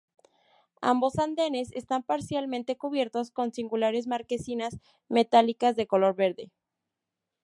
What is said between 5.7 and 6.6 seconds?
de color verde.